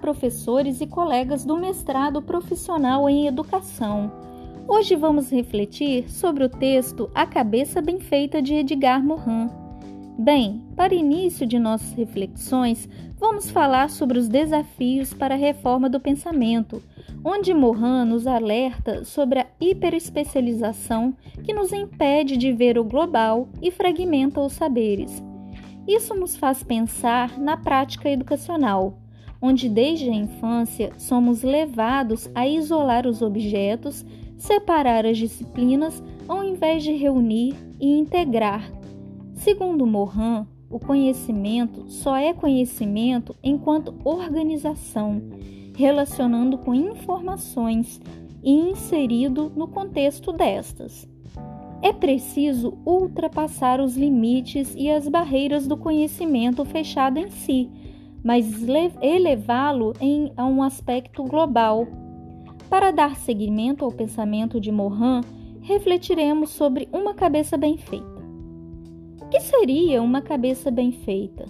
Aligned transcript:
professores 0.00 0.80
e 0.80 0.86
colegas 0.86 1.44
do 1.44 1.56
mestrado 1.56 2.20
profissional 2.22 3.08
em 3.08 3.26
educação. 3.26 4.10
Hoje 4.66 4.96
vamos 4.96 5.30
refletir 5.30 6.10
sobre 6.10 6.44
o 6.44 6.48
texto 6.48 7.10
A 7.14 7.26
Cabeça 7.26 7.80
Bem 7.80 8.00
Feita 8.00 8.40
de 8.40 8.54
Edgar 8.54 9.04
Morin. 9.04 9.48
Bem, 10.18 10.62
para 10.74 10.94
início 10.94 11.46
de 11.46 11.58
nossas 11.58 11.92
reflexões, 11.92 12.88
vamos 13.18 13.50
falar 13.50 13.90
sobre 13.90 14.18
os 14.18 14.28
desafios 14.28 15.14
para 15.14 15.34
a 15.34 15.38
reforma 15.38 15.88
do 15.88 16.00
pensamento, 16.00 16.82
onde 17.24 17.54
Morin 17.54 18.04
nos 18.04 18.26
alerta 18.26 19.04
sobre 19.04 19.40
a 19.40 19.46
hiperespecialização 19.60 21.14
que 21.42 21.52
nos 21.52 21.72
impede 21.72 22.36
de 22.36 22.52
ver 22.52 22.78
o 22.78 22.84
global 22.84 23.48
e 23.62 23.70
fragmenta 23.70 24.40
os 24.40 24.52
saberes. 24.52 25.22
Isso 25.86 26.14
nos 26.14 26.36
faz 26.36 26.62
pensar 26.62 27.38
na 27.38 27.56
prática 27.56 28.08
educacional, 28.10 28.98
onde 29.40 29.68
desde 29.68 30.10
a 30.10 30.14
infância 30.14 30.92
somos 30.98 31.42
levados 31.42 32.30
a 32.34 32.46
isolar 32.46 33.06
os 33.06 33.22
objetos, 33.22 34.04
separar 34.36 35.06
as 35.06 35.18
disciplinas, 35.18 36.02
ao 36.28 36.44
invés 36.44 36.82
de 36.82 36.92
reunir 36.92 37.54
e 37.80 37.98
integrar. 37.98 38.70
Segundo 39.34 39.86
Morin, 39.86 40.46
o 40.68 40.78
conhecimento 40.78 41.90
só 41.90 42.16
é 42.16 42.32
conhecimento 42.32 43.34
enquanto 43.42 43.94
organização, 44.04 45.22
relacionando 45.74 46.58
com 46.58 46.74
informações 46.74 48.00
e 48.42 48.52
inserido 48.52 49.50
no 49.56 49.66
contexto 49.66 50.32
destas. 50.32 51.08
É 51.82 51.92
preciso 51.92 52.78
ultrapassar 52.84 53.80
os 53.80 53.96
limites 53.96 54.74
e 54.76 54.90
as 54.90 55.08
barreiras 55.08 55.66
do 55.66 55.76
conhecimento 55.76 56.64
fechado 56.64 57.18
em 57.18 57.30
si, 57.30 57.70
mas 58.22 58.46
elevá-lo 59.00 59.92
a 60.36 60.44
um 60.46 60.62
aspecto 60.62 61.22
global. 61.24 61.86
Para 62.68 62.90
dar 62.90 63.16
seguimento 63.16 63.84
ao 63.84 63.90
pensamento 63.90 64.60
de 64.60 64.70
Morin, 64.70 65.22
refletiremos 65.62 66.50
sobre 66.50 66.88
uma 66.92 67.14
cabeça 67.14 67.56
bem 67.56 67.76
feita. 67.76 68.20
O 69.20 69.26
que 69.26 69.40
seria 69.40 70.02
uma 70.02 70.20
cabeça 70.20 70.70
bem 70.70 70.92
feita? 70.92 71.46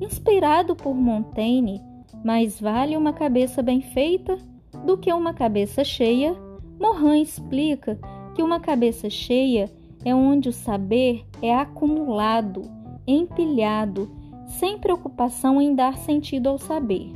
Inspirado 0.00 0.74
por 0.74 0.94
Montaigne, 0.94 1.80
mais 2.24 2.60
vale 2.60 2.96
uma 2.96 3.12
cabeça 3.12 3.62
bem 3.62 3.80
feita 3.80 4.38
do 4.84 4.96
que 4.96 5.12
uma 5.12 5.34
cabeça 5.34 5.84
cheia, 5.84 6.36
Morin 6.80 7.22
explica 7.22 7.98
que 8.34 8.42
uma 8.42 8.58
cabeça 8.58 9.08
cheia 9.08 9.70
é 10.04 10.14
onde 10.14 10.48
o 10.48 10.52
saber 10.52 11.24
é 11.40 11.54
acumulado, 11.54 12.62
empilhado, 13.06 14.10
sem 14.46 14.78
preocupação 14.78 15.60
em 15.60 15.74
dar 15.74 15.96
sentido 15.98 16.48
ao 16.48 16.58
saber. 16.58 17.12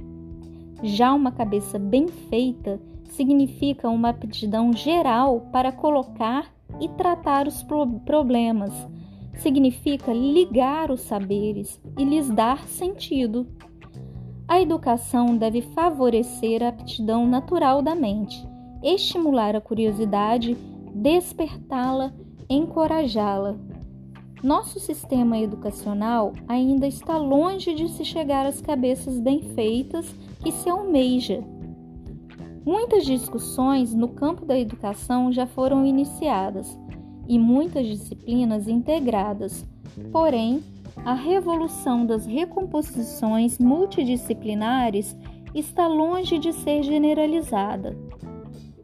Já 0.83 1.13
uma 1.13 1.33
cabeça 1.33 1.79
bem 1.79 2.09
feita 2.09 2.81
significa 3.05 3.89
uma 3.89 4.11
aptidão 4.11 4.73
geral 4.73 5.49
para 5.53 5.73
colocar 5.73 6.53
e 6.81 6.89
tratar 6.89 7.49
os 7.49 7.65
problemas, 8.05 8.73
significa 9.35 10.13
ligar 10.13 10.91
os 10.91 11.01
saberes 11.01 11.81
e 11.99 12.05
lhes 12.05 12.31
dar 12.31 12.65
sentido. 12.69 13.47
A 14.47 14.61
educação 14.61 15.37
deve 15.37 15.63
favorecer 15.63 16.63
a 16.63 16.69
aptidão 16.69 17.27
natural 17.27 17.83
da 17.83 17.95
mente, 17.95 18.47
estimular 18.83 19.57
a 19.57 19.61
curiosidade 19.61 20.57
despertá-la, 20.95 22.13
encorajá-la. 22.49 23.57
Nosso 24.43 24.79
sistema 24.79 25.37
educacional 25.39 26.33
ainda 26.47 26.87
está 26.87 27.17
longe 27.17 27.75
de 27.75 27.89
se 27.89 28.05
chegar 28.05 28.47
às 28.47 28.61
cabeças 28.61 29.19
bem 29.19 29.43
feitas 29.55 30.07
que 30.43 30.53
se 30.53 30.71
almeja. 30.71 31.43
Muitas 32.65 33.05
discussões 33.05 33.95
no 33.95 34.09
campo 34.09 34.45
da 34.45 34.57
educação 34.57 35.33
já 35.33 35.47
foram 35.47 35.85
iniciadas 35.85 36.79
e 37.27 37.39
muitas 37.39 37.87
disciplinas 37.87 38.69
integradas, 38.69 39.67
porém, 40.13 40.63
a 41.05 41.15
revolução 41.15 42.07
das 42.07 42.27
recomposições 42.27 43.59
multidisciplinares 43.59 45.17
está 45.55 45.89
longe 45.89 46.39
de 46.39 46.53
ser 46.53 46.83
generalizada. 46.83 47.97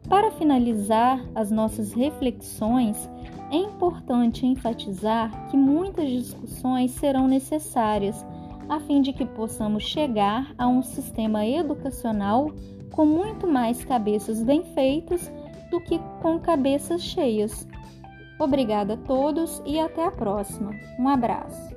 Para 0.09 0.31
finalizar 0.31 1.23
as 1.33 1.49
nossas 1.49 1.93
reflexões, 1.93 3.09
é 3.51 3.57
importante 3.57 4.45
enfatizar 4.45 5.47
que 5.47 5.57
muitas 5.57 6.09
discussões 6.09 6.91
serão 6.91 7.27
necessárias 7.27 8.25
a 8.67 8.79
fim 8.79 9.01
de 9.01 9.13
que 9.13 9.25
possamos 9.25 9.83
chegar 9.83 10.53
a 10.57 10.67
um 10.67 10.81
sistema 10.81 11.45
educacional 11.45 12.51
com 12.91 13.05
muito 13.05 13.47
mais 13.47 13.83
cabeças 13.83 14.41
bem 14.41 14.63
feitas 14.73 15.31
do 15.69 15.79
que 15.81 15.99
com 16.21 16.39
cabeças 16.39 17.01
cheias. 17.01 17.67
Obrigada 18.39 18.93
a 18.95 18.97
todos 18.97 19.61
e 19.65 19.79
até 19.79 20.05
a 20.05 20.11
próxima. 20.11 20.71
Um 20.99 21.07
abraço. 21.07 21.75